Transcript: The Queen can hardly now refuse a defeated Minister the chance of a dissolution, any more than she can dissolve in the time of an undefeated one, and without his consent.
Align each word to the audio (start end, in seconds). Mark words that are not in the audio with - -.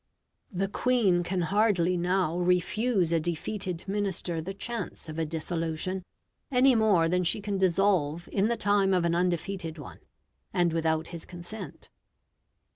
The 0.51 0.67
Queen 0.67 1.21
can 1.21 1.41
hardly 1.41 1.95
now 1.95 2.39
refuse 2.39 3.11
a 3.13 3.19
defeated 3.19 3.83
Minister 3.87 4.41
the 4.41 4.55
chance 4.55 5.07
of 5.07 5.19
a 5.19 5.27
dissolution, 5.27 6.03
any 6.49 6.73
more 6.73 7.07
than 7.07 7.23
she 7.23 7.39
can 7.39 7.59
dissolve 7.59 8.27
in 8.31 8.47
the 8.47 8.57
time 8.57 8.95
of 8.95 9.05
an 9.05 9.13
undefeated 9.13 9.77
one, 9.77 9.99
and 10.51 10.73
without 10.73 11.09
his 11.09 11.23
consent. 11.23 11.89